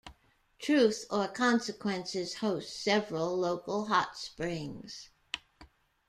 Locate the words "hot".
3.85-4.17